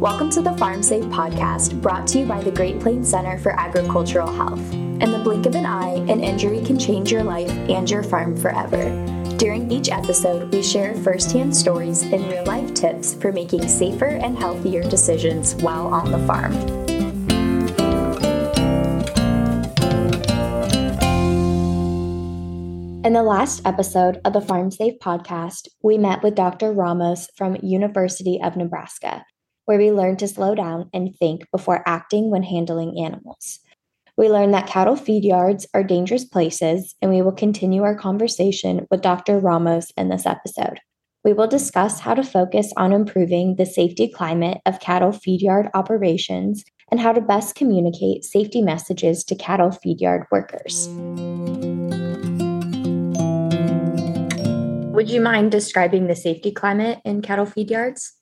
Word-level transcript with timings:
Welcome 0.00 0.30
to 0.30 0.40
the 0.40 0.56
Farm 0.56 0.82
Safe 0.82 1.04
podcast, 1.04 1.82
brought 1.82 2.06
to 2.06 2.20
you 2.20 2.24
by 2.24 2.42
the 2.42 2.50
Great 2.50 2.80
Plains 2.80 3.10
Center 3.10 3.36
for 3.36 3.52
Agricultural 3.60 4.32
Health. 4.32 4.72
In 4.72 5.12
the 5.12 5.20
blink 5.22 5.44
of 5.44 5.54
an 5.54 5.66
eye, 5.66 5.96
an 6.08 6.24
injury 6.24 6.64
can 6.64 6.78
change 6.78 7.12
your 7.12 7.22
life 7.22 7.50
and 7.50 7.90
your 7.90 8.02
farm 8.02 8.34
forever. 8.34 8.82
During 9.36 9.70
each 9.70 9.90
episode, 9.90 10.50
we 10.54 10.62
share 10.62 10.94
firsthand 10.94 11.54
stories 11.54 12.00
and 12.00 12.26
real 12.32 12.44
life 12.44 12.72
tips 12.72 13.12
for 13.12 13.30
making 13.30 13.68
safer 13.68 14.06
and 14.06 14.38
healthier 14.38 14.82
decisions 14.82 15.54
while 15.56 15.88
on 15.88 16.10
the 16.10 16.26
farm. 16.26 16.54
In 23.04 23.12
the 23.12 23.22
last 23.22 23.60
episode 23.66 24.18
of 24.24 24.32
the 24.32 24.40
Farm 24.40 24.70
Safe 24.70 24.98
podcast, 24.98 25.68
we 25.82 25.98
met 25.98 26.22
with 26.22 26.34
Dr. 26.36 26.72
Ramos 26.72 27.28
from 27.36 27.58
University 27.62 28.40
of 28.42 28.56
Nebraska, 28.56 29.26
where 29.64 29.78
we 29.78 29.90
learned 29.90 30.18
to 30.20 30.28
slow 30.28 30.54
down 30.54 30.90
and 30.92 31.16
think 31.16 31.50
before 31.50 31.82
acting 31.86 32.30
when 32.30 32.42
handling 32.42 33.02
animals. 33.04 33.60
We 34.16 34.28
learned 34.28 34.52
that 34.54 34.66
cattle 34.66 34.96
feed 34.96 35.24
yards 35.24 35.66
are 35.72 35.82
dangerous 35.82 36.24
places, 36.24 36.94
and 37.00 37.10
we 37.10 37.22
will 37.22 37.32
continue 37.32 37.82
our 37.82 37.94
conversation 37.94 38.86
with 38.90 39.00
Dr. 39.00 39.38
Ramos 39.38 39.92
in 39.96 40.08
this 40.08 40.26
episode. 40.26 40.80
We 41.24 41.32
will 41.32 41.46
discuss 41.46 42.00
how 42.00 42.14
to 42.14 42.22
focus 42.22 42.72
on 42.76 42.92
improving 42.92 43.56
the 43.56 43.66
safety 43.66 44.08
climate 44.08 44.58
of 44.66 44.80
cattle 44.80 45.12
feed 45.12 45.42
yard 45.42 45.68
operations 45.74 46.64
and 46.90 47.00
how 47.00 47.12
to 47.12 47.20
best 47.20 47.54
communicate 47.54 48.24
safety 48.24 48.62
messages 48.62 49.22
to 49.24 49.34
cattle 49.34 49.70
feed 49.70 50.00
yard 50.00 50.26
workers. 50.30 50.88
Would 54.94 55.08
you 55.08 55.20
mind 55.20 55.50
describing 55.50 56.08
the 56.08 56.16
safety 56.16 56.52
climate 56.52 57.00
in 57.04 57.22
cattle 57.22 57.46
feed 57.46 57.70
yards? 57.70 58.19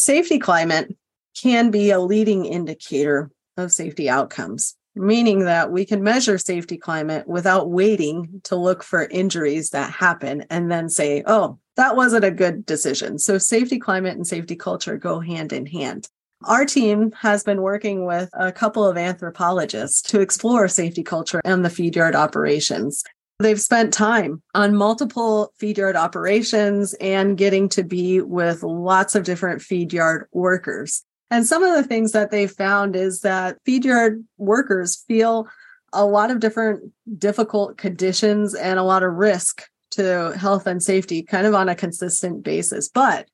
Safety 0.00 0.38
climate 0.38 0.96
can 1.36 1.70
be 1.70 1.90
a 1.90 2.00
leading 2.00 2.46
indicator 2.46 3.30
of 3.58 3.70
safety 3.70 4.08
outcomes, 4.08 4.74
meaning 4.94 5.40
that 5.40 5.70
we 5.70 5.84
can 5.84 6.02
measure 6.02 6.38
safety 6.38 6.78
climate 6.78 7.28
without 7.28 7.68
waiting 7.68 8.40
to 8.44 8.56
look 8.56 8.82
for 8.82 9.04
injuries 9.04 9.70
that 9.70 9.92
happen 9.92 10.46
and 10.48 10.72
then 10.72 10.88
say, 10.88 11.22
oh, 11.26 11.58
that 11.76 11.96
wasn't 11.96 12.24
a 12.24 12.30
good 12.30 12.64
decision. 12.64 13.18
So, 13.18 13.36
safety 13.36 13.78
climate 13.78 14.16
and 14.16 14.26
safety 14.26 14.56
culture 14.56 14.96
go 14.96 15.20
hand 15.20 15.52
in 15.52 15.66
hand. 15.66 16.08
Our 16.46 16.64
team 16.64 17.12
has 17.20 17.44
been 17.44 17.60
working 17.60 18.06
with 18.06 18.30
a 18.32 18.50
couple 18.50 18.86
of 18.86 18.96
anthropologists 18.96 20.00
to 20.10 20.20
explore 20.20 20.66
safety 20.66 21.02
culture 21.02 21.42
and 21.44 21.62
the 21.62 21.68
feed 21.68 21.96
yard 21.96 22.16
operations. 22.16 23.04
They've 23.40 23.60
spent 23.60 23.94
time 23.94 24.42
on 24.54 24.76
multiple 24.76 25.54
feed 25.56 25.78
yard 25.78 25.96
operations 25.96 26.92
and 27.00 27.38
getting 27.38 27.70
to 27.70 27.82
be 27.82 28.20
with 28.20 28.62
lots 28.62 29.14
of 29.14 29.24
different 29.24 29.62
feed 29.62 29.94
yard 29.94 30.28
workers. 30.32 31.02
And 31.30 31.46
some 31.46 31.62
of 31.62 31.74
the 31.74 31.88
things 31.88 32.12
that 32.12 32.30
they 32.30 32.46
found 32.46 32.94
is 32.94 33.22
that 33.22 33.56
feed 33.64 33.86
yard 33.86 34.22
workers 34.36 35.04
feel 35.08 35.48
a 35.94 36.04
lot 36.04 36.30
of 36.30 36.38
different 36.38 36.92
difficult 37.16 37.78
conditions 37.78 38.54
and 38.54 38.78
a 38.78 38.84
lot 38.84 39.02
of 39.02 39.14
risk 39.14 39.62
to 39.92 40.36
health 40.36 40.66
and 40.66 40.82
safety 40.82 41.22
kind 41.22 41.46
of 41.46 41.54
on 41.54 41.70
a 41.70 41.74
consistent 41.74 42.44
basis. 42.44 42.90
But 42.90 43.26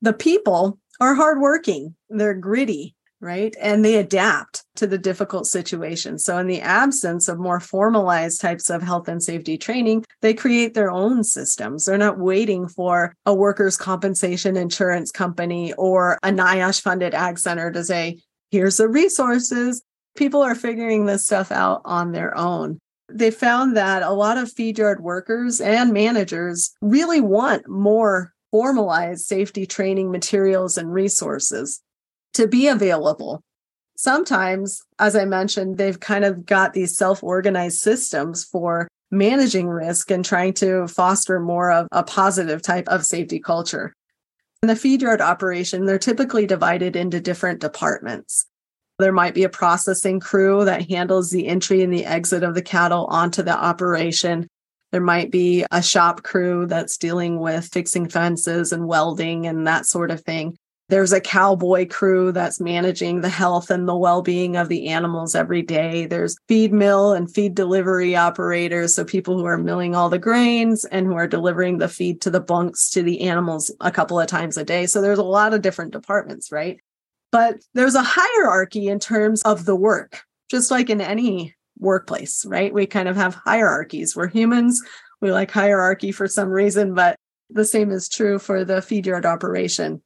the 0.00 0.14
people 0.14 0.78
are 1.00 1.14
hardworking, 1.14 1.94
they're 2.08 2.32
gritty, 2.32 2.94
right? 3.20 3.54
And 3.60 3.84
they 3.84 3.96
adapt 3.96 4.64
to 4.76 4.86
the 4.86 4.98
difficult 4.98 5.46
situation. 5.46 6.18
So, 6.18 6.38
in 6.38 6.46
the 6.46 6.60
absence 6.60 7.28
of 7.28 7.38
more 7.38 7.60
formalized 7.60 8.40
types 8.40 8.70
of 8.70 8.82
health 8.82 9.08
and 9.08 9.22
safety 9.22 9.58
training, 9.58 10.04
they 10.22 10.34
create 10.34 10.74
their 10.74 10.90
own 10.90 11.22
systems. 11.24 11.84
They're 11.84 11.98
not 11.98 12.18
waiting 12.18 12.66
for 12.66 13.14
a 13.26 13.34
workers' 13.34 13.76
compensation 13.76 14.56
insurance 14.56 15.10
company 15.10 15.72
or 15.74 16.18
a 16.22 16.30
NIOSH 16.30 16.80
funded 16.80 17.14
ag 17.14 17.38
center 17.38 17.70
to 17.70 17.84
say, 17.84 18.20
here's 18.50 18.78
the 18.78 18.88
resources. 18.88 19.82
People 20.16 20.42
are 20.42 20.54
figuring 20.54 21.06
this 21.06 21.24
stuff 21.24 21.52
out 21.52 21.82
on 21.84 22.12
their 22.12 22.36
own. 22.36 22.78
They 23.12 23.30
found 23.30 23.76
that 23.76 24.02
a 24.02 24.10
lot 24.10 24.38
of 24.38 24.52
feed 24.52 24.78
yard 24.78 25.02
workers 25.02 25.60
and 25.60 25.92
managers 25.92 26.72
really 26.80 27.20
want 27.20 27.68
more 27.68 28.32
formalized 28.50 29.26
safety 29.26 29.66
training 29.66 30.10
materials 30.10 30.76
and 30.78 30.92
resources 30.92 31.80
to 32.34 32.46
be 32.46 32.68
available. 32.68 33.42
Sometimes, 33.96 34.82
as 34.98 35.14
I 35.14 35.24
mentioned, 35.24 35.76
they've 35.76 36.00
kind 36.00 36.24
of 36.24 36.46
got 36.46 36.72
these 36.72 36.96
self 36.96 37.22
organized 37.22 37.80
systems 37.80 38.44
for 38.44 38.88
managing 39.10 39.68
risk 39.68 40.10
and 40.10 40.24
trying 40.24 40.54
to 40.54 40.86
foster 40.86 41.40
more 41.40 41.70
of 41.70 41.88
a 41.92 42.02
positive 42.02 42.62
type 42.62 42.88
of 42.88 43.04
safety 43.04 43.38
culture. 43.40 43.92
In 44.62 44.68
the 44.68 44.76
feed 44.76 45.02
yard 45.02 45.20
operation, 45.20 45.84
they're 45.84 45.98
typically 45.98 46.46
divided 46.46 46.94
into 46.94 47.20
different 47.20 47.60
departments. 47.60 48.46
There 48.98 49.12
might 49.12 49.34
be 49.34 49.44
a 49.44 49.48
processing 49.48 50.20
crew 50.20 50.64
that 50.66 50.90
handles 50.90 51.30
the 51.30 51.46
entry 51.46 51.82
and 51.82 51.92
the 51.92 52.04
exit 52.04 52.42
of 52.42 52.54
the 52.54 52.62
cattle 52.62 53.06
onto 53.06 53.42
the 53.42 53.56
operation. 53.56 54.46
There 54.92 55.00
might 55.00 55.30
be 55.30 55.64
a 55.70 55.82
shop 55.82 56.22
crew 56.22 56.66
that's 56.66 56.98
dealing 56.98 57.38
with 57.38 57.70
fixing 57.72 58.08
fences 58.08 58.72
and 58.72 58.86
welding 58.86 59.46
and 59.46 59.66
that 59.66 59.86
sort 59.86 60.10
of 60.10 60.20
thing. 60.20 60.58
There's 60.90 61.12
a 61.12 61.20
cowboy 61.20 61.86
crew 61.86 62.32
that's 62.32 62.58
managing 62.58 63.20
the 63.20 63.28
health 63.28 63.70
and 63.70 63.86
the 63.86 63.96
well 63.96 64.22
being 64.22 64.56
of 64.56 64.68
the 64.68 64.88
animals 64.88 65.36
every 65.36 65.62
day. 65.62 66.06
There's 66.06 66.36
feed 66.48 66.72
mill 66.72 67.12
and 67.12 67.32
feed 67.32 67.54
delivery 67.54 68.16
operators. 68.16 68.96
So 68.96 69.04
people 69.04 69.38
who 69.38 69.44
are 69.44 69.56
milling 69.56 69.94
all 69.94 70.08
the 70.08 70.18
grains 70.18 70.84
and 70.84 71.06
who 71.06 71.14
are 71.14 71.28
delivering 71.28 71.78
the 71.78 71.88
feed 71.88 72.20
to 72.22 72.30
the 72.30 72.40
bunks 72.40 72.90
to 72.90 73.04
the 73.04 73.20
animals 73.20 73.70
a 73.80 73.92
couple 73.92 74.18
of 74.18 74.26
times 74.26 74.56
a 74.56 74.64
day. 74.64 74.86
So 74.86 75.00
there's 75.00 75.20
a 75.20 75.22
lot 75.22 75.54
of 75.54 75.62
different 75.62 75.92
departments, 75.92 76.50
right? 76.50 76.80
But 77.30 77.60
there's 77.72 77.94
a 77.94 78.02
hierarchy 78.02 78.88
in 78.88 78.98
terms 78.98 79.42
of 79.42 79.66
the 79.66 79.76
work, 79.76 80.22
just 80.50 80.72
like 80.72 80.90
in 80.90 81.00
any 81.00 81.54
workplace, 81.78 82.44
right? 82.44 82.74
We 82.74 82.86
kind 82.86 83.08
of 83.08 83.14
have 83.14 83.36
hierarchies. 83.36 84.16
We're 84.16 84.26
humans. 84.26 84.82
We 85.20 85.30
like 85.30 85.52
hierarchy 85.52 86.10
for 86.10 86.26
some 86.26 86.48
reason, 86.48 86.94
but 86.94 87.14
the 87.48 87.64
same 87.64 87.92
is 87.92 88.08
true 88.08 88.40
for 88.40 88.64
the 88.64 88.82
feed 88.82 89.06
yard 89.06 89.24
operation. 89.24 90.02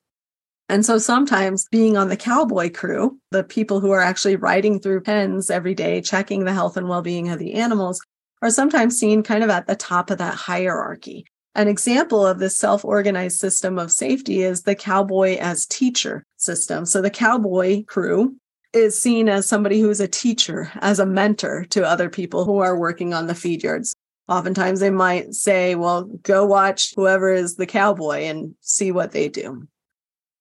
And 0.69 0.84
so 0.84 0.98
sometimes 0.98 1.69
being 1.70 1.97
on 1.97 2.08
the 2.08 2.16
cowboy 2.16 2.70
crew, 2.70 3.19
the 3.30 3.44
people 3.44 3.80
who 3.80 3.91
are 3.91 4.00
actually 4.00 4.36
riding 4.36 4.80
through 4.80 5.02
pens 5.02 5.50
every 5.50 5.75
day, 5.75 6.00
checking 6.00 6.44
the 6.44 6.54
health 6.54 6.76
and 6.76 6.88
well 6.88 7.02
being 7.02 7.28
of 7.28 7.38
the 7.38 7.54
animals, 7.54 8.00
are 8.41 8.50
sometimes 8.50 8.98
seen 8.98 9.22
kind 9.22 9.44
of 9.44 9.50
at 9.50 9.66
the 9.66 9.76
top 9.76 10.10
of 10.10 10.19
that 10.19 10.34
hierarchy. 10.34 11.26
An 11.54 11.69
example 11.69 12.26
of 12.26 12.38
this 12.38 12.56
self 12.56 12.84
organized 12.84 13.38
system 13.38 13.78
of 13.78 13.92
safety 13.92 14.42
is 14.42 14.62
the 14.62 14.75
cowboy 14.75 15.36
as 15.36 15.66
teacher 15.66 16.25
system. 16.36 16.84
So 16.86 17.00
the 17.00 17.10
cowboy 17.10 17.84
crew 17.84 18.36
is 18.72 19.00
seen 19.00 19.28
as 19.28 19.46
somebody 19.46 19.81
who 19.81 19.88
is 19.88 20.00
a 20.00 20.08
teacher, 20.08 20.72
as 20.81 20.98
a 20.98 21.06
mentor 21.06 21.64
to 21.70 21.86
other 21.86 22.08
people 22.08 22.44
who 22.44 22.58
are 22.58 22.76
working 22.76 23.14
on 23.14 23.28
the 23.28 23.34
feed 23.34 23.62
yards. 23.62 23.94
Oftentimes 24.28 24.81
they 24.81 24.91
might 24.91 25.34
say, 25.34 25.75
well, 25.75 26.04
go 26.04 26.44
watch 26.44 26.94
whoever 26.96 27.32
is 27.32 27.56
the 27.56 27.66
cowboy 27.66 28.22
and 28.22 28.54
see 28.60 28.91
what 28.91 29.12
they 29.12 29.28
do. 29.28 29.69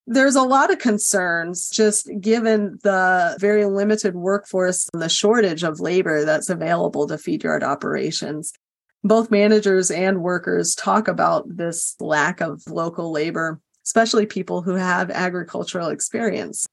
There's 0.05 0.35
a 0.35 0.43
lot 0.43 0.71
of 0.71 0.79
concerns 0.79 1.69
just 1.69 2.09
given 2.19 2.77
the 2.83 3.37
very 3.39 3.65
limited 3.65 4.15
workforce 4.15 4.89
and 4.91 5.01
the 5.01 5.07
shortage 5.09 5.63
of 5.63 5.79
labor 5.79 6.25
that's 6.25 6.49
available 6.49 7.07
to 7.07 7.17
feed 7.17 7.43
yard 7.43 7.63
operations. 7.63 8.51
Both 9.05 9.31
managers 9.31 9.91
and 9.91 10.21
workers 10.21 10.75
talk 10.75 11.07
about 11.07 11.45
this 11.47 11.95
lack 12.01 12.41
of 12.41 12.61
local 12.67 13.11
labor, 13.11 13.61
especially 13.85 14.25
people 14.25 14.61
who 14.61 14.75
have 14.75 15.09
agricultural 15.09 15.87
experience. 15.87 16.65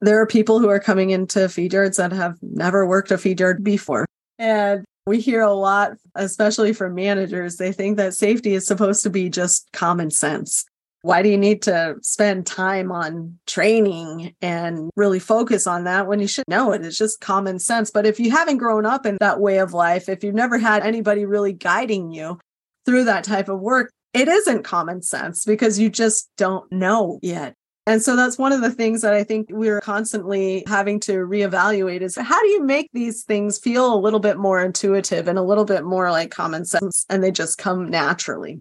There 0.00 0.20
are 0.20 0.26
people 0.26 0.58
who 0.58 0.68
are 0.68 0.80
coming 0.80 1.10
into 1.10 1.48
feed 1.48 1.72
yards 1.72 1.98
that 1.98 2.10
have 2.10 2.36
never 2.42 2.84
worked 2.84 3.12
a 3.12 3.18
feed 3.18 3.38
yard 3.38 3.62
before. 3.62 4.06
And 4.40 4.84
we 5.06 5.20
hear 5.20 5.42
a 5.42 5.52
lot, 5.52 5.92
especially 6.16 6.72
from 6.72 6.96
managers, 6.96 7.56
they 7.56 7.70
think 7.70 7.96
that 7.96 8.14
safety 8.14 8.54
is 8.54 8.66
supposed 8.66 9.04
to 9.04 9.10
be 9.10 9.28
just 9.28 9.68
common 9.72 10.10
sense 10.10 10.64
why 11.02 11.20
do 11.22 11.28
you 11.28 11.36
need 11.36 11.62
to 11.62 11.96
spend 12.00 12.46
time 12.46 12.92
on 12.92 13.38
training 13.46 14.34
and 14.40 14.90
really 14.96 15.18
focus 15.18 15.66
on 15.66 15.84
that 15.84 16.06
when 16.06 16.20
you 16.20 16.28
should 16.28 16.46
know 16.48 16.72
it? 16.72 16.84
It's 16.84 16.96
just 16.96 17.20
common 17.20 17.58
sense. 17.58 17.90
But 17.90 18.06
if 18.06 18.20
you 18.20 18.30
haven't 18.30 18.58
grown 18.58 18.86
up 18.86 19.04
in 19.04 19.16
that 19.20 19.40
way 19.40 19.58
of 19.58 19.74
life, 19.74 20.08
if 20.08 20.22
you've 20.22 20.34
never 20.34 20.58
had 20.58 20.84
anybody 20.84 21.24
really 21.24 21.52
guiding 21.52 22.12
you 22.12 22.38
through 22.86 23.04
that 23.04 23.24
type 23.24 23.48
of 23.48 23.60
work, 23.60 23.92
it 24.14 24.28
isn't 24.28 24.62
common 24.62 25.02
sense 25.02 25.44
because 25.44 25.78
you 25.78 25.90
just 25.90 26.30
don't 26.36 26.70
know 26.70 27.18
yet. 27.20 27.54
And 27.84 28.00
so 28.00 28.14
that's 28.14 28.38
one 28.38 28.52
of 28.52 28.60
the 28.60 28.70
things 28.70 29.02
that 29.02 29.12
I 29.12 29.24
think 29.24 29.48
we're 29.50 29.80
constantly 29.80 30.62
having 30.68 31.00
to 31.00 31.26
reevaluate 31.26 32.02
is 32.02 32.16
how 32.16 32.40
do 32.40 32.48
you 32.48 32.62
make 32.62 32.88
these 32.92 33.24
things 33.24 33.58
feel 33.58 33.92
a 33.92 33.98
little 33.98 34.20
bit 34.20 34.38
more 34.38 34.62
intuitive 34.62 35.26
and 35.26 35.36
a 35.36 35.42
little 35.42 35.64
bit 35.64 35.82
more 35.82 36.12
like 36.12 36.30
common 36.30 36.64
sense 36.64 37.04
and 37.10 37.24
they 37.24 37.32
just 37.32 37.58
come 37.58 37.90
naturally? 37.90 38.60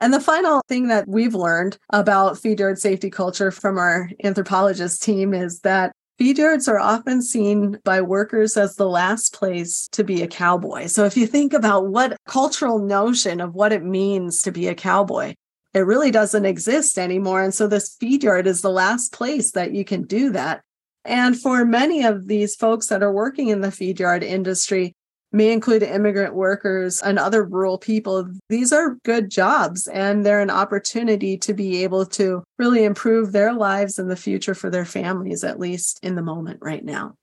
And 0.00 0.12
the 0.12 0.20
final 0.20 0.62
thing 0.68 0.88
that 0.88 1.08
we've 1.08 1.34
learned 1.34 1.78
about 1.90 2.38
feed 2.38 2.60
safety 2.78 3.10
culture 3.10 3.50
from 3.50 3.78
our 3.78 4.10
anthropologist 4.22 5.02
team 5.02 5.32
is 5.32 5.60
that 5.60 5.92
feed 6.18 6.38
are 6.40 6.78
often 6.78 7.22
seen 7.22 7.78
by 7.84 8.00
workers 8.00 8.56
as 8.56 8.76
the 8.76 8.88
last 8.88 9.34
place 9.34 9.88
to 9.92 10.04
be 10.04 10.22
a 10.22 10.26
cowboy. 10.26 10.86
So 10.86 11.04
if 11.04 11.16
you 11.16 11.26
think 11.26 11.52
about 11.52 11.88
what 11.88 12.16
cultural 12.26 12.78
notion 12.78 13.40
of 13.40 13.54
what 13.54 13.72
it 13.72 13.84
means 13.84 14.42
to 14.42 14.52
be 14.52 14.68
a 14.68 14.74
cowboy, 14.74 15.34
it 15.74 15.80
really 15.80 16.10
doesn't 16.10 16.46
exist 16.46 16.98
anymore. 16.98 17.42
And 17.42 17.54
so 17.54 17.66
this 17.66 17.96
feed 18.00 18.24
yard 18.24 18.46
is 18.46 18.62
the 18.62 18.70
last 18.70 19.12
place 19.12 19.52
that 19.52 19.72
you 19.72 19.84
can 19.84 20.04
do 20.04 20.30
that. 20.32 20.62
And 21.04 21.38
for 21.38 21.64
many 21.64 22.04
of 22.04 22.26
these 22.26 22.56
folks 22.56 22.88
that 22.88 23.02
are 23.02 23.12
working 23.12 23.48
in 23.48 23.60
the 23.60 23.70
feed 23.70 24.00
yard 24.00 24.24
industry, 24.24 24.95
may 25.36 25.52
include 25.52 25.82
immigrant 25.82 26.34
workers 26.34 27.02
and 27.02 27.18
other 27.18 27.44
rural 27.44 27.76
people. 27.76 28.26
These 28.48 28.72
are 28.72 28.96
good 29.04 29.30
jobs 29.30 29.86
and 29.86 30.24
they're 30.24 30.40
an 30.40 30.50
opportunity 30.50 31.36
to 31.38 31.52
be 31.52 31.84
able 31.84 32.06
to 32.06 32.42
really 32.58 32.84
improve 32.84 33.32
their 33.32 33.52
lives 33.52 33.98
in 33.98 34.08
the 34.08 34.16
future 34.16 34.54
for 34.54 34.70
their 34.70 34.86
families, 34.86 35.44
at 35.44 35.60
least 35.60 36.00
in 36.02 36.14
the 36.14 36.22
moment 36.22 36.60
right 36.62 36.84
now. 36.84 37.14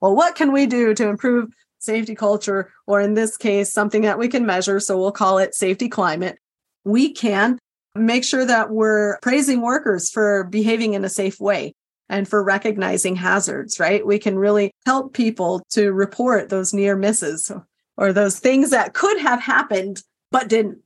Well, 0.00 0.14
what 0.14 0.36
can 0.36 0.52
we 0.52 0.66
do 0.66 0.94
to 0.94 1.08
improve 1.08 1.52
safety 1.80 2.14
culture, 2.14 2.72
or 2.86 3.00
in 3.00 3.14
this 3.14 3.36
case, 3.36 3.72
something 3.72 4.02
that 4.02 4.18
we 4.18 4.28
can 4.28 4.46
measure? 4.46 4.78
So 4.78 4.96
we'll 4.96 5.10
call 5.10 5.38
it 5.38 5.54
safety 5.54 5.88
climate. 5.88 6.38
We 6.84 7.12
can 7.12 7.58
make 7.96 8.22
sure 8.22 8.44
that 8.44 8.70
we're 8.70 9.18
praising 9.18 9.60
workers 9.60 10.10
for 10.10 10.44
behaving 10.44 10.94
in 10.94 11.04
a 11.04 11.08
safe 11.08 11.40
way 11.40 11.74
and 12.08 12.28
for 12.28 12.42
recognizing 12.42 13.16
hazards, 13.16 13.78
right? 13.78 14.06
We 14.06 14.18
can 14.18 14.38
really 14.38 14.70
help 14.86 15.12
people 15.12 15.62
to 15.70 15.92
report 15.92 16.48
those 16.48 16.72
near 16.72 16.96
misses 16.96 17.52
or 17.96 18.12
those 18.12 18.38
things 18.38 18.70
that 18.70 18.94
could 18.94 19.18
have 19.18 19.40
happened 19.40 20.02
but 20.30 20.48
didn't. 20.48 20.78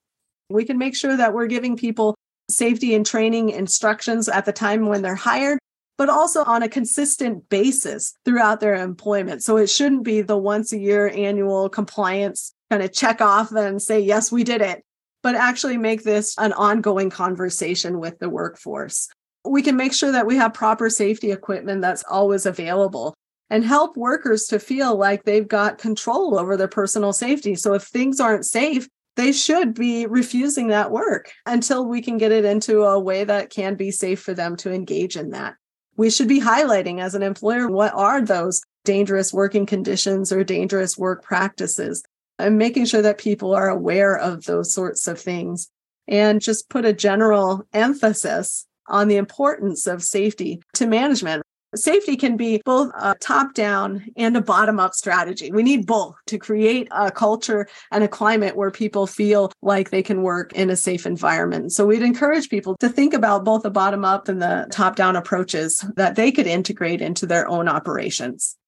We 0.51 0.65
can 0.65 0.79
make 0.79 0.97
sure 0.97 1.17
that 1.17 1.35
we're 1.35 1.47
giving 1.47 1.77
people 1.77 2.15
safety 2.51 2.95
and 2.95 3.07
training 3.07 3.51
instructions 3.51 4.29
at 4.29 4.45
the 4.45 4.53
time 4.53 4.87
when 4.87 5.03
they're 5.03 5.15
hired, 5.15 5.59
but 5.97 6.09
also 6.09 6.45
on 6.45 6.63
a 6.63 6.69
consistent 6.69 7.49
basis 7.49 8.15
throughout 8.25 8.61
their 8.61 8.75
employment. 8.75 9.43
So 9.43 9.57
it 9.57 9.71
shouldn't 9.71 10.05
be 10.05 10.23
the 10.23 10.37
once 10.37 10.73
a 10.73 10.79
year 10.79 11.09
annual 11.09 11.69
compliance 11.69 12.53
kind 12.71 12.83
of 12.83 12.93
check 12.93 13.21
off 13.21 13.53
and 13.53 13.81
say, 13.81 14.01
yes, 14.01 14.33
we 14.33 14.45
did 14.45 14.61
it, 14.61 14.83
but 15.23 15.35
actually 15.35 15.77
make 15.77 16.03
this 16.03 16.35
an 16.39 16.53
ongoing 16.53 17.11
conversation 17.11 18.01
with 18.01 18.19
the 18.19 18.29
workforce 18.29 19.09
we 19.45 19.63
can 19.63 19.77
make 19.77 19.93
sure 19.93 20.13
that 20.13 20.27
we 20.27 20.37
have 20.37 20.55
proper 20.55 20.89
safety 20.89 21.33
equipment 21.33 21.83
that's 21.83 22.05
always 22.09 22.47
available 22.47 23.15
and 23.51 23.65
help 23.65 23.97
workers 23.97 24.45
to 24.47 24.59
feel 24.59 24.97
like 24.97 25.25
they've 25.25 25.49
got 25.49 25.79
control 25.79 26.39
over 26.39 26.57
their 26.57 26.69
personal 26.69 27.13
safety. 27.13 27.55
So 27.55 27.75
if 27.75 27.83
things 27.83 28.21
aren't 28.21 28.47
safe, 28.47 28.89
they 29.17 29.33
should 29.33 29.75
be 29.75 30.07
refusing 30.07 30.69
that 30.69 30.91
work 30.91 31.31
until 31.45 31.87
we 31.87 32.01
can 32.01 32.17
get 32.17 32.33
it 32.33 32.45
into 32.45 32.85
a 32.85 32.99
way 32.99 33.25
that 33.25 33.51
can 33.51 33.75
be 33.75 33.91
safe 33.91 34.23
for 34.23 34.33
them 34.33 34.57
to 34.57 34.73
engage 34.73 35.17
in 35.17 35.31
that. 35.31 35.57
We 35.97 36.09
should 36.09 36.29
be 36.29 36.41
highlighting 36.41 37.01
as 37.01 37.15
an 37.15 37.23
employer 37.23 37.69
what 37.69 37.93
are 37.93 38.23
those 38.23 38.63
dangerous 38.85 39.33
working 39.33 39.67
conditions 39.67 40.33
or 40.33 40.43
dangerous 40.45 40.97
work 40.97 41.23
practices 41.23 42.03
and 42.39 42.57
making 42.57 42.87
sure 42.87 43.03
that 43.03 43.19
people 43.19 43.55
are 43.55 43.69
aware 43.69 44.17
of 44.17 44.45
those 44.45 44.73
sorts 44.73 45.07
of 45.07 45.21
things 45.21 45.69
and 46.09 46.41
just 46.41 46.71
put 46.71 46.87
a 46.87 46.93
general 46.93 47.67
emphasis 47.73 48.67
on 48.89 49.09
the 49.09 49.17
importance 49.17 49.87
of 49.87 50.03
safety 50.03 50.63
to 50.75 50.87
management. 50.87 51.43
Safety 51.75 52.17
can 52.17 52.37
be 52.37 52.61
both 52.67 52.93
a 53.01 53.15
top 53.19 53.55
down 53.55 54.05
and 54.19 54.37
a 54.37 54.43
bottom 54.43 54.79
up 54.79 54.93
strategy. 54.93 55.51
We 55.51 55.63
need 55.63 55.87
both 55.87 56.17
to 56.27 56.37
create 56.37 56.87
a 56.91 57.11
culture 57.11 57.67
and 57.91 58.05
a 58.05 58.09
climate 58.09 58.57
where 58.57 58.71
people 58.71 59.07
feel 59.07 59.51
like 59.63 59.89
they 59.89 60.03
can 60.03 60.23
work 60.23 60.53
in 60.53 60.69
a 60.69 60.77
safe 60.77 61.07
environment. 61.07 61.73
So 61.73 61.87
we'd 61.87 62.03
encourage 62.03 62.51
people 62.51 62.77
to 62.81 62.91
think 62.91 63.15
about 63.15 63.47
both 63.47 63.63
the 63.63 63.71
bottom 63.71 64.05
up 64.05 64.29
and 64.29 64.43
the 64.43 64.67
top 64.71 64.97
down 64.97 65.17
approaches 65.17 65.83
that 65.97 66.15
they 66.15 66.31
could 66.31 66.47
integrate 66.47 67.01
into 67.01 67.25
their 67.25 67.49
own 67.49 67.69
operations. 67.69 68.59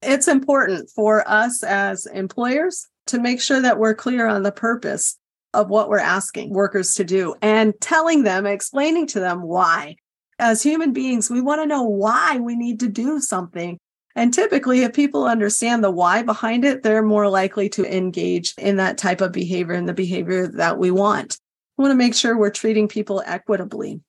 It's 0.00 0.28
important 0.28 0.88
for 0.88 1.28
us 1.28 1.62
as 1.62 2.06
employers 2.06 2.86
to 3.08 3.20
make 3.20 3.42
sure 3.42 3.60
that 3.60 3.78
we're 3.78 3.94
clear 3.94 4.26
on 4.26 4.42
the 4.42 4.52
purpose 4.52 5.18
of 5.54 5.70
what 5.70 5.88
we're 5.88 5.98
asking 5.98 6.52
workers 6.52 6.94
to 6.94 7.04
do 7.04 7.34
and 7.42 7.74
telling 7.80 8.22
them, 8.22 8.46
explaining 8.46 9.06
to 9.08 9.20
them 9.20 9.42
why. 9.42 9.96
As 10.38 10.62
human 10.62 10.92
beings, 10.92 11.30
we 11.30 11.40
want 11.40 11.62
to 11.62 11.66
know 11.66 11.82
why 11.82 12.38
we 12.38 12.56
need 12.56 12.80
to 12.80 12.88
do 12.88 13.20
something. 13.20 13.78
And 14.14 14.32
typically, 14.32 14.82
if 14.82 14.94
people 14.94 15.26
understand 15.26 15.82
the 15.82 15.90
why 15.90 16.22
behind 16.22 16.64
it, 16.64 16.82
they're 16.82 17.02
more 17.02 17.28
likely 17.28 17.68
to 17.70 17.96
engage 17.96 18.54
in 18.58 18.76
that 18.76 18.98
type 18.98 19.20
of 19.20 19.32
behavior 19.32 19.74
and 19.74 19.88
the 19.88 19.94
behavior 19.94 20.46
that 20.48 20.78
we 20.78 20.90
want. 20.90 21.38
We 21.76 21.82
want 21.82 21.92
to 21.92 21.96
make 21.96 22.14
sure 22.14 22.36
we're 22.36 22.50
treating 22.50 22.88
people 22.88 23.22
equitably 23.26 24.00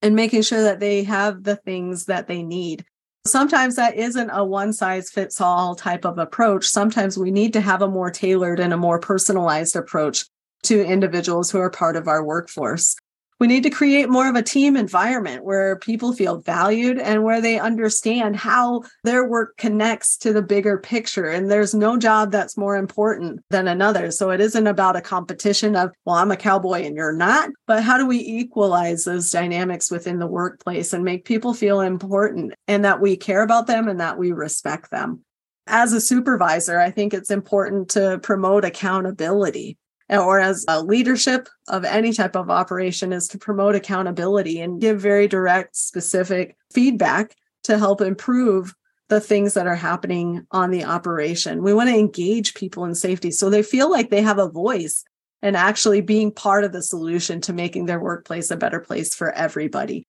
and 0.00 0.16
making 0.16 0.42
sure 0.42 0.62
that 0.62 0.80
they 0.80 1.04
have 1.04 1.44
the 1.44 1.56
things 1.56 2.06
that 2.06 2.26
they 2.26 2.42
need. 2.42 2.84
Sometimes 3.24 3.76
that 3.76 3.94
isn't 3.94 4.30
a 4.30 4.44
one 4.44 4.72
size 4.72 5.08
fits 5.08 5.40
all 5.40 5.76
type 5.76 6.04
of 6.04 6.18
approach. 6.18 6.66
Sometimes 6.66 7.16
we 7.16 7.30
need 7.30 7.52
to 7.52 7.60
have 7.60 7.80
a 7.80 7.88
more 7.88 8.10
tailored 8.10 8.58
and 8.58 8.72
a 8.72 8.76
more 8.76 8.98
personalized 8.98 9.76
approach 9.76 10.26
to 10.64 10.84
individuals 10.84 11.50
who 11.50 11.58
are 11.58 11.70
part 11.70 11.96
of 11.96 12.08
our 12.08 12.24
workforce. 12.24 12.96
We 13.42 13.48
need 13.48 13.64
to 13.64 13.70
create 13.70 14.08
more 14.08 14.28
of 14.28 14.36
a 14.36 14.42
team 14.42 14.76
environment 14.76 15.44
where 15.44 15.76
people 15.80 16.12
feel 16.12 16.38
valued 16.38 17.00
and 17.00 17.24
where 17.24 17.40
they 17.40 17.58
understand 17.58 18.36
how 18.36 18.82
their 19.02 19.28
work 19.28 19.56
connects 19.56 20.16
to 20.18 20.32
the 20.32 20.42
bigger 20.42 20.78
picture. 20.78 21.26
And 21.26 21.50
there's 21.50 21.74
no 21.74 21.96
job 21.96 22.30
that's 22.30 22.56
more 22.56 22.76
important 22.76 23.40
than 23.50 23.66
another. 23.66 24.12
So 24.12 24.30
it 24.30 24.40
isn't 24.40 24.68
about 24.68 24.94
a 24.94 25.00
competition 25.00 25.74
of, 25.74 25.90
well, 26.04 26.14
I'm 26.14 26.30
a 26.30 26.36
cowboy 26.36 26.82
and 26.82 26.94
you're 26.94 27.16
not, 27.16 27.50
but 27.66 27.82
how 27.82 27.98
do 27.98 28.06
we 28.06 28.18
equalize 28.18 29.04
those 29.04 29.30
dynamics 29.30 29.90
within 29.90 30.20
the 30.20 30.28
workplace 30.28 30.92
and 30.92 31.02
make 31.02 31.24
people 31.24 31.52
feel 31.52 31.80
important 31.80 32.54
and 32.68 32.84
that 32.84 33.00
we 33.00 33.16
care 33.16 33.42
about 33.42 33.66
them 33.66 33.88
and 33.88 33.98
that 33.98 34.18
we 34.18 34.30
respect 34.30 34.92
them? 34.92 35.24
As 35.66 35.92
a 35.92 36.00
supervisor, 36.00 36.78
I 36.78 36.92
think 36.92 37.12
it's 37.12 37.32
important 37.32 37.88
to 37.90 38.20
promote 38.22 38.64
accountability 38.64 39.78
or 40.18 40.40
as 40.40 40.64
a 40.68 40.82
leadership 40.82 41.48
of 41.68 41.84
any 41.84 42.12
type 42.12 42.36
of 42.36 42.50
operation 42.50 43.12
is 43.12 43.28
to 43.28 43.38
promote 43.38 43.74
accountability 43.74 44.60
and 44.60 44.80
give 44.80 45.00
very 45.00 45.26
direct, 45.26 45.76
specific 45.76 46.56
feedback 46.70 47.34
to 47.64 47.78
help 47.78 48.00
improve 48.00 48.74
the 49.08 49.20
things 49.20 49.54
that 49.54 49.66
are 49.66 49.76
happening 49.76 50.46
on 50.50 50.70
the 50.70 50.84
operation. 50.84 51.62
We 51.62 51.74
want 51.74 51.90
to 51.90 51.98
engage 51.98 52.54
people 52.54 52.84
in 52.84 52.94
safety 52.94 53.30
so 53.30 53.50
they 53.50 53.62
feel 53.62 53.90
like 53.90 54.10
they 54.10 54.22
have 54.22 54.38
a 54.38 54.48
voice 54.48 55.04
and 55.42 55.56
actually 55.56 56.00
being 56.00 56.32
part 56.32 56.64
of 56.64 56.72
the 56.72 56.82
solution 56.82 57.40
to 57.42 57.52
making 57.52 57.86
their 57.86 58.00
workplace 58.00 58.50
a 58.50 58.56
better 58.56 58.80
place 58.80 59.14
for 59.14 59.32
everybody. 59.32 60.06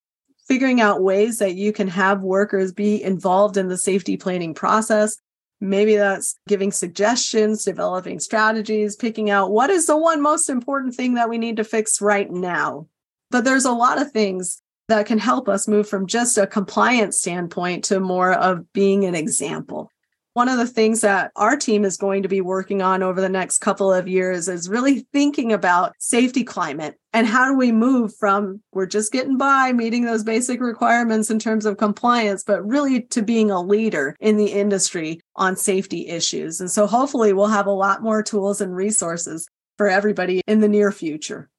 Figuring 0.48 0.80
out 0.82 1.02
ways 1.02 1.40
that 1.40 1.56
you 1.56 1.74
can 1.74 1.88
have 1.88 2.22
workers 2.22 2.72
be 2.72 3.02
involved 3.02 3.58
in 3.58 3.68
the 3.68 3.78
safety 3.78 4.16
planning 4.18 4.54
process 4.54 5.18
Maybe 5.64 5.96
that's 5.96 6.38
giving 6.46 6.74
suggestions, 6.74 7.64
developing 7.64 8.20
strategies, 8.20 8.98
picking 8.98 9.30
out 9.30 9.52
what 9.52 9.70
is 9.70 9.88
the 9.88 9.96
one 9.96 10.22
most 10.22 10.50
important 10.50 10.94
thing 10.94 11.14
that 11.14 11.30
we 11.30 11.38
need 11.38 11.56
to 11.56 11.64
fix 11.64 12.02
right 12.02 12.30
now. 12.30 12.88
But 13.32 13.46
there's 13.46 13.64
a 13.64 13.72
lot 13.72 14.02
of 14.02 14.12
things 14.12 14.62
that 14.90 15.06
can 15.06 15.20
help 15.20 15.48
us 15.48 15.66
move 15.66 15.88
from 15.88 16.06
just 16.06 16.38
a 16.38 16.46
compliance 16.46 17.22
standpoint 17.22 17.86
to 17.86 18.02
more 18.02 18.34
of 18.34 18.74
being 18.74 19.06
an 19.06 19.16
example. 19.16 19.90
One 20.34 20.50
of 20.50 20.58
the 20.58 20.68
things 20.68 21.00
that 21.00 21.32
our 21.38 21.56
team 21.56 21.86
is 21.86 21.96
going 21.96 22.24
to 22.24 22.30
be 22.30 22.42
working 22.42 22.82
on 22.82 23.02
over 23.02 23.22
the 23.22 23.30
next 23.30 23.60
couple 23.60 23.94
of 23.94 24.06
years 24.06 24.50
is 24.50 24.68
really 24.68 25.08
thinking 25.14 25.54
about 25.54 25.94
safety 25.98 26.44
climate 26.44 27.00
and 27.14 27.28
how 27.28 27.46
do 27.46 27.56
we 27.56 27.72
move 27.72 28.16
from 28.16 28.62
we're 28.74 28.88
just 28.88 29.12
getting 29.12 29.38
by 29.38 29.72
meeting 29.72 30.04
those 30.04 30.24
basic 30.24 30.60
requirements 30.60 31.30
in 31.30 31.38
terms 31.38 31.66
of 31.66 31.78
compliance, 31.78 32.44
but 32.44 32.66
really 32.68 33.04
to 33.04 33.22
being 33.22 33.52
a 33.52 33.62
leader 33.62 34.16
in 34.20 34.38
the 34.38 34.48
industry 34.48 35.22
on 35.36 35.56
safety 35.56 36.08
issues. 36.08 36.60
And 36.60 36.72
so 36.72 36.88
hopefully 36.88 37.32
we'll 37.32 37.48
have 37.48 37.68
a 37.68 37.72
lot 37.72 38.02
more 38.02 38.24
tools 38.24 38.62
and 38.62 38.76
resources 38.76 39.48
for 39.78 39.88
everybody 39.88 40.42
in 40.48 40.60
the 40.60 40.68
near 40.68 40.92
future. 40.92 41.50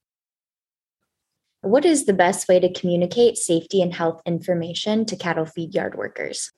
What 1.63 1.85
is 1.85 2.05
the 2.05 2.13
best 2.13 2.47
way 2.49 2.61
to 2.61 2.73
communicate 2.73 3.39
safety 3.39 3.81
and 3.81 3.95
health 3.95 4.21
information 4.27 5.07
to 5.07 5.17
cattle 5.17 5.47
feed 5.47 5.75
yard 5.75 5.95
workers? 5.95 6.51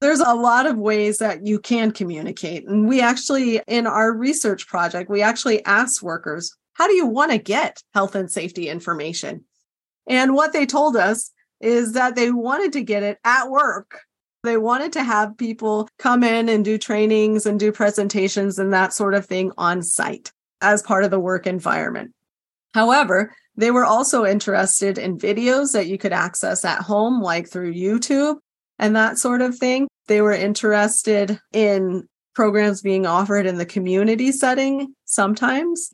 There's 0.00 0.20
a 0.20 0.34
lot 0.34 0.66
of 0.66 0.76
ways 0.76 1.18
that 1.18 1.46
you 1.46 1.60
can 1.60 1.92
communicate. 1.92 2.66
And 2.66 2.88
we 2.88 3.00
actually, 3.00 3.62
in 3.68 3.86
our 3.86 4.12
research 4.12 4.66
project, 4.66 5.08
we 5.08 5.22
actually 5.22 5.64
asked 5.64 6.02
workers, 6.02 6.54
how 6.74 6.86
do 6.86 6.94
you 6.94 7.06
want 7.06 7.32
to 7.32 7.38
get 7.38 7.82
health 7.94 8.14
and 8.14 8.30
safety 8.30 8.68
information? 8.68 9.44
And 10.06 10.34
what 10.34 10.52
they 10.52 10.66
told 10.66 10.96
us 10.96 11.30
is 11.60 11.92
that 11.92 12.14
they 12.14 12.30
wanted 12.30 12.72
to 12.74 12.82
get 12.82 13.02
it 13.02 13.18
at 13.24 13.50
work. 13.50 14.00
They 14.42 14.58
wanted 14.58 14.92
to 14.92 15.02
have 15.02 15.38
people 15.38 15.88
come 15.98 16.22
in 16.22 16.48
and 16.48 16.64
do 16.64 16.76
trainings 16.76 17.46
and 17.46 17.58
do 17.58 17.72
presentations 17.72 18.58
and 18.58 18.72
that 18.74 18.92
sort 18.92 19.14
of 19.14 19.24
thing 19.24 19.52
on 19.56 19.82
site 19.82 20.32
as 20.60 20.82
part 20.82 21.04
of 21.04 21.10
the 21.10 21.20
work 21.20 21.46
environment. 21.46 22.12
However, 22.74 23.34
they 23.56 23.70
were 23.70 23.84
also 23.84 24.26
interested 24.26 24.98
in 24.98 25.16
videos 25.16 25.72
that 25.72 25.86
you 25.86 25.96
could 25.96 26.12
access 26.12 26.64
at 26.64 26.82
home, 26.82 27.22
like 27.22 27.48
through 27.48 27.72
YouTube 27.72 28.36
and 28.78 28.96
that 28.96 29.18
sort 29.18 29.40
of 29.40 29.56
thing. 29.56 29.88
They 30.08 30.20
were 30.20 30.32
interested 30.32 31.40
in 31.52 32.08
programs 32.34 32.82
being 32.82 33.06
offered 33.06 33.46
in 33.46 33.56
the 33.56 33.66
community 33.66 34.32
setting 34.32 34.92
sometimes. 35.04 35.90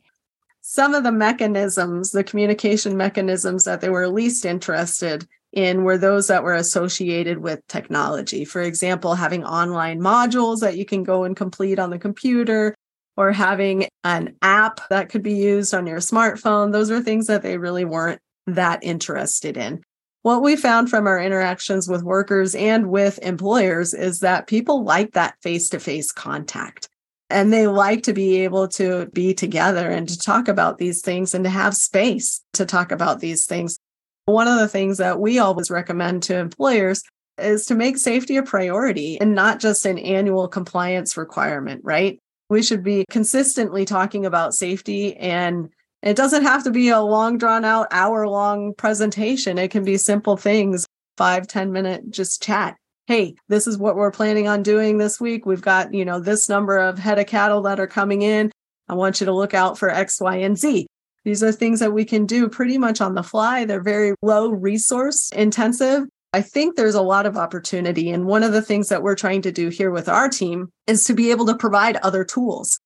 Some 0.61 0.93
of 0.93 1.03
the 1.03 1.11
mechanisms, 1.11 2.11
the 2.11 2.23
communication 2.23 2.95
mechanisms 2.95 3.63
that 3.63 3.81
they 3.81 3.89
were 3.89 4.07
least 4.07 4.45
interested 4.45 5.27
in 5.51 5.83
were 5.83 5.97
those 5.97 6.27
that 6.27 6.43
were 6.43 6.53
associated 6.53 7.39
with 7.39 7.65
technology. 7.67 8.45
For 8.45 8.61
example, 8.61 9.15
having 9.15 9.43
online 9.43 9.99
modules 9.99 10.59
that 10.59 10.77
you 10.77 10.85
can 10.85 11.03
go 11.03 11.23
and 11.23 11.35
complete 11.35 11.79
on 11.79 11.89
the 11.89 11.99
computer, 11.99 12.75
or 13.17 13.31
having 13.31 13.87
an 14.03 14.35
app 14.41 14.79
that 14.89 15.09
could 15.09 15.23
be 15.23 15.33
used 15.33 15.73
on 15.73 15.85
your 15.85 15.99
smartphone. 15.99 16.71
Those 16.71 16.89
are 16.89 17.01
things 17.01 17.27
that 17.27 17.43
they 17.43 17.57
really 17.57 17.85
weren't 17.85 18.21
that 18.47 18.83
interested 18.83 19.57
in. 19.57 19.83
What 20.23 20.41
we 20.41 20.55
found 20.55 20.89
from 20.89 21.07
our 21.07 21.19
interactions 21.19 21.87
with 21.87 22.03
workers 22.03 22.55
and 22.55 22.89
with 22.89 23.19
employers 23.21 23.93
is 23.93 24.19
that 24.19 24.47
people 24.47 24.83
like 24.83 25.13
that 25.13 25.35
face 25.41 25.69
to 25.69 25.79
face 25.79 26.11
contact 26.11 26.87
and 27.31 27.51
they 27.51 27.67
like 27.67 28.03
to 28.03 28.13
be 28.13 28.43
able 28.43 28.67
to 28.69 29.07
be 29.07 29.33
together 29.33 29.89
and 29.89 30.07
to 30.09 30.17
talk 30.17 30.47
about 30.47 30.77
these 30.77 31.01
things 31.01 31.33
and 31.33 31.43
to 31.45 31.49
have 31.49 31.75
space 31.75 32.41
to 32.53 32.65
talk 32.65 32.91
about 32.91 33.19
these 33.19 33.45
things. 33.45 33.77
One 34.25 34.47
of 34.47 34.59
the 34.59 34.67
things 34.67 34.97
that 34.97 35.19
we 35.19 35.39
always 35.39 35.71
recommend 35.71 36.23
to 36.23 36.37
employers 36.37 37.01
is 37.37 37.65
to 37.65 37.75
make 37.75 37.97
safety 37.97 38.37
a 38.37 38.43
priority 38.43 39.19
and 39.19 39.33
not 39.33 39.59
just 39.59 39.85
an 39.85 39.97
annual 39.97 40.47
compliance 40.47 41.17
requirement, 41.17 41.81
right? 41.83 42.19
We 42.49 42.61
should 42.61 42.83
be 42.83 43.05
consistently 43.09 43.85
talking 43.85 44.25
about 44.25 44.53
safety 44.53 45.15
and 45.15 45.69
it 46.03 46.15
doesn't 46.15 46.43
have 46.43 46.63
to 46.63 46.71
be 46.71 46.89
a 46.89 46.99
long 47.01 47.37
drawn 47.37 47.63
out 47.63 47.87
hour 47.91 48.27
long 48.27 48.73
presentation. 48.73 49.57
It 49.57 49.71
can 49.71 49.83
be 49.83 49.97
simple 49.97 50.35
things, 50.35 50.85
five 51.17 51.47
ten 51.47 51.71
minute 51.71 52.09
just 52.09 52.41
chat. 52.41 52.75
Hey, 53.11 53.35
this 53.49 53.67
is 53.67 53.77
what 53.77 53.97
we're 53.97 54.09
planning 54.09 54.47
on 54.47 54.63
doing 54.63 54.97
this 54.97 55.19
week. 55.19 55.45
We've 55.45 55.61
got, 55.61 55.93
you 55.93 56.05
know, 56.05 56.21
this 56.21 56.47
number 56.47 56.77
of 56.77 56.97
head 56.97 57.19
of 57.19 57.27
cattle 57.27 57.61
that 57.63 57.77
are 57.77 57.85
coming 57.85 58.21
in. 58.21 58.53
I 58.87 58.93
want 58.93 59.19
you 59.19 59.25
to 59.25 59.33
look 59.33 59.53
out 59.53 59.77
for 59.77 59.89
X, 59.89 60.21
Y, 60.21 60.37
and 60.37 60.57
Z. 60.57 60.87
These 61.25 61.43
are 61.43 61.51
things 61.51 61.81
that 61.81 61.91
we 61.91 62.05
can 62.05 62.25
do 62.25 62.47
pretty 62.47 62.77
much 62.77 63.01
on 63.01 63.15
the 63.15 63.21
fly. 63.21 63.65
They're 63.65 63.83
very 63.83 64.15
low 64.21 64.51
resource 64.51 65.29
intensive. 65.33 66.05
I 66.31 66.41
think 66.41 66.77
there's 66.77 66.95
a 66.95 67.01
lot 67.01 67.25
of 67.25 67.35
opportunity. 67.35 68.11
And 68.11 68.27
one 68.27 68.43
of 68.43 68.53
the 68.53 68.61
things 68.61 68.87
that 68.87 69.03
we're 69.03 69.15
trying 69.15 69.41
to 69.41 69.51
do 69.51 69.67
here 69.67 69.91
with 69.91 70.07
our 70.07 70.29
team 70.29 70.69
is 70.87 71.03
to 71.03 71.13
be 71.13 71.31
able 71.31 71.47
to 71.47 71.57
provide 71.57 71.97
other 71.97 72.23
tools. 72.23 72.79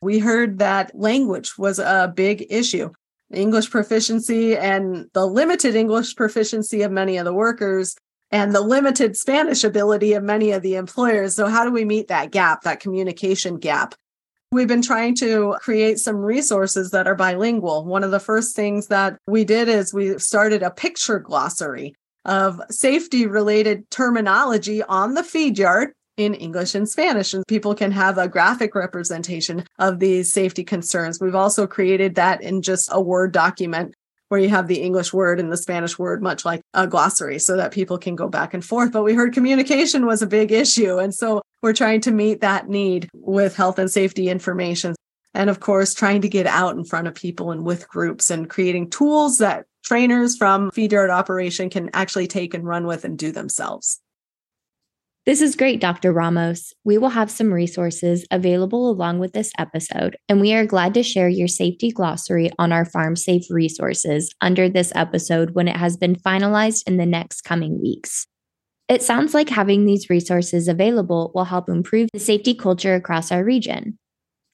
We 0.00 0.20
heard 0.20 0.58
that 0.58 0.98
language 0.98 1.58
was 1.58 1.78
a 1.78 2.10
big 2.16 2.46
issue. 2.48 2.92
English 3.30 3.68
proficiency 3.68 4.56
and 4.56 5.10
the 5.12 5.26
limited 5.26 5.74
English 5.74 6.16
proficiency 6.16 6.80
of 6.80 6.92
many 6.92 7.18
of 7.18 7.26
the 7.26 7.34
workers 7.34 7.94
and 8.30 8.54
the 8.54 8.60
limited 8.60 9.16
Spanish 9.16 9.64
ability 9.64 10.12
of 10.14 10.22
many 10.22 10.50
of 10.50 10.62
the 10.62 10.74
employers. 10.74 11.36
So, 11.36 11.46
how 11.46 11.64
do 11.64 11.70
we 11.70 11.84
meet 11.84 12.08
that 12.08 12.30
gap, 12.30 12.62
that 12.62 12.80
communication 12.80 13.58
gap? 13.58 13.94
We've 14.52 14.68
been 14.68 14.82
trying 14.82 15.16
to 15.16 15.56
create 15.60 15.98
some 15.98 16.16
resources 16.16 16.90
that 16.90 17.06
are 17.06 17.16
bilingual. 17.16 17.84
One 17.84 18.04
of 18.04 18.12
the 18.12 18.20
first 18.20 18.54
things 18.54 18.86
that 18.88 19.18
we 19.26 19.44
did 19.44 19.68
is 19.68 19.92
we 19.92 20.18
started 20.18 20.62
a 20.62 20.70
picture 20.70 21.18
glossary 21.18 21.94
of 22.24 22.60
safety 22.70 23.26
related 23.26 23.88
terminology 23.90 24.82
on 24.82 25.14
the 25.14 25.22
feed 25.22 25.58
yard 25.58 25.92
in 26.16 26.34
English 26.34 26.74
and 26.74 26.88
Spanish, 26.88 27.34
and 27.34 27.46
people 27.46 27.74
can 27.74 27.90
have 27.92 28.18
a 28.18 28.28
graphic 28.28 28.74
representation 28.74 29.64
of 29.78 29.98
these 29.98 30.32
safety 30.32 30.64
concerns. 30.64 31.20
We've 31.20 31.34
also 31.34 31.66
created 31.66 32.14
that 32.14 32.40
in 32.40 32.62
just 32.62 32.88
a 32.90 33.00
Word 33.00 33.32
document 33.32 33.94
where 34.28 34.40
you 34.40 34.48
have 34.48 34.66
the 34.66 34.80
English 34.80 35.12
word 35.12 35.38
and 35.38 35.52
the 35.52 35.56
Spanish 35.56 35.98
word, 35.98 36.22
much 36.22 36.44
like 36.44 36.62
a 36.74 36.86
glossary, 36.86 37.38
so 37.38 37.56
that 37.56 37.72
people 37.72 37.98
can 37.98 38.16
go 38.16 38.28
back 38.28 38.54
and 38.54 38.64
forth. 38.64 38.92
But 38.92 39.04
we 39.04 39.14
heard 39.14 39.32
communication 39.32 40.06
was 40.06 40.22
a 40.22 40.26
big 40.26 40.52
issue. 40.52 40.98
And 40.98 41.14
so 41.14 41.42
we're 41.62 41.72
trying 41.72 42.00
to 42.02 42.10
meet 42.10 42.40
that 42.40 42.68
need 42.68 43.08
with 43.14 43.56
health 43.56 43.78
and 43.78 43.90
safety 43.90 44.28
information. 44.28 44.94
And 45.34 45.50
of 45.50 45.60
course, 45.60 45.94
trying 45.94 46.22
to 46.22 46.28
get 46.28 46.46
out 46.46 46.76
in 46.76 46.84
front 46.84 47.08
of 47.08 47.14
people 47.14 47.50
and 47.50 47.64
with 47.64 47.88
groups 47.88 48.30
and 48.30 48.48
creating 48.48 48.90
tools 48.90 49.38
that 49.38 49.66
trainers 49.84 50.36
from 50.36 50.70
feed 50.70 50.92
operation 50.94 51.70
can 51.70 51.90
actually 51.92 52.26
take 52.26 52.54
and 52.54 52.64
run 52.64 52.86
with 52.86 53.04
and 53.04 53.18
do 53.18 53.30
themselves. 53.30 54.00
This 55.26 55.40
is 55.40 55.56
great, 55.56 55.80
Dr. 55.80 56.12
Ramos. 56.12 56.72
We 56.84 56.98
will 56.98 57.08
have 57.08 57.32
some 57.32 57.52
resources 57.52 58.24
available 58.30 58.88
along 58.88 59.18
with 59.18 59.32
this 59.32 59.50
episode, 59.58 60.16
and 60.28 60.40
we 60.40 60.54
are 60.54 60.64
glad 60.64 60.94
to 60.94 61.02
share 61.02 61.28
your 61.28 61.48
safety 61.48 61.90
glossary 61.90 62.52
on 62.60 62.70
our 62.70 62.84
Farm 62.84 63.16
Safe 63.16 63.42
resources 63.50 64.32
under 64.40 64.68
this 64.68 64.92
episode 64.94 65.50
when 65.50 65.66
it 65.66 65.74
has 65.78 65.96
been 65.96 66.14
finalized 66.14 66.86
in 66.86 66.96
the 66.96 67.06
next 67.06 67.40
coming 67.40 67.82
weeks. 67.82 68.28
It 68.88 69.02
sounds 69.02 69.34
like 69.34 69.48
having 69.48 69.84
these 69.84 70.08
resources 70.08 70.68
available 70.68 71.32
will 71.34 71.46
help 71.46 71.68
improve 71.68 72.08
the 72.12 72.20
safety 72.20 72.54
culture 72.54 72.94
across 72.94 73.32
our 73.32 73.42
region. 73.42 73.98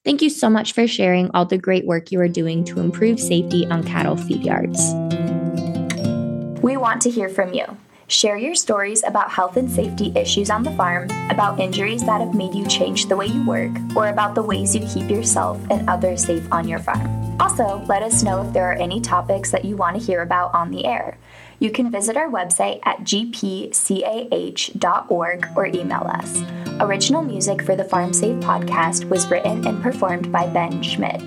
Thank 0.07 0.23
you 0.23 0.31
so 0.31 0.49
much 0.49 0.73
for 0.73 0.87
sharing 0.87 1.31
all 1.35 1.45
the 1.45 1.59
great 1.59 1.85
work 1.85 2.11
you 2.11 2.19
are 2.21 2.29
doing 2.29 2.65
to 2.65 2.81
improve 2.81 3.21
safety 3.21 3.67
on 3.67 3.85
cattle 3.85 4.17
feed 4.17 4.43
yards. 4.43 4.81
We 6.63 6.79
want 6.79 7.03
to 7.03 7.11
hear 7.11 7.29
from 7.29 7.53
you. 7.53 7.77
Share 8.13 8.37
your 8.37 8.55
stories 8.55 9.03
about 9.05 9.31
health 9.31 9.57
and 9.57 9.71
safety 9.71 10.13
issues 10.15 10.51
on 10.51 10.63
the 10.63 10.71
farm, 10.73 11.09
about 11.31 11.59
injuries 11.59 12.05
that 12.05 12.21
have 12.21 12.35
made 12.35 12.55
you 12.55 12.67
change 12.67 13.07
the 13.07 13.17
way 13.17 13.25
you 13.25 13.43
work, 13.47 13.71
or 13.97 14.09
about 14.09 14.35
the 14.35 14.43
ways 14.43 14.77
you 14.77 14.87
keep 14.87 15.09
yourself 15.09 15.59
and 15.71 15.89
others 15.89 16.27
safe 16.27 16.47
on 16.53 16.69
your 16.69 16.79
farm. 16.79 17.41
Also, 17.41 17.83
let 17.89 18.03
us 18.03 18.23
know 18.23 18.47
if 18.47 18.53
there 18.53 18.71
are 18.71 18.75
any 18.75 19.01
topics 19.01 19.51
that 19.51 19.65
you 19.65 19.77
want 19.77 19.99
to 19.99 20.03
hear 20.07 20.21
about 20.21 20.53
on 20.53 20.71
the 20.71 20.85
air. 20.85 21.17
You 21.59 21.71
can 21.71 21.91
visit 21.91 22.19
our 22.19 22.29
website 22.29 22.81
at 22.85 22.99
gpcah.org 22.99 23.73
or 25.57 25.67
email 25.67 26.03
us. 26.03 26.43
Original 26.81 27.23
music 27.23 27.63
for 27.63 27.77
the 27.77 27.85
Farm 27.85 28.13
Safe 28.13 28.37
podcast 28.41 29.09
was 29.09 29.31
written 29.31 29.67
and 29.67 29.83
performed 29.83 30.31
by 30.31 30.47
Ben 30.49 30.83
Schmidt. 30.83 31.23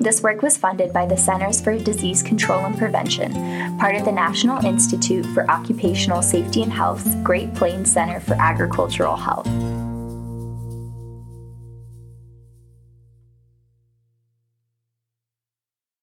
This 0.00 0.22
work 0.22 0.42
was 0.42 0.56
funded 0.56 0.92
by 0.92 1.06
the 1.06 1.16
Centers 1.16 1.60
for 1.60 1.76
Disease 1.76 2.22
Control 2.22 2.64
and 2.64 2.78
Prevention, 2.78 3.32
part 3.78 3.96
of 3.96 4.04
the 4.04 4.12
National 4.12 4.64
Institute 4.64 5.26
for 5.26 5.50
Occupational 5.50 6.22
Safety 6.22 6.62
and 6.62 6.72
Health's 6.72 7.16
Great 7.16 7.52
Plains 7.54 7.90
Center 7.90 8.20
for 8.20 8.34
Agricultural 8.34 9.16
Health. 9.16 9.48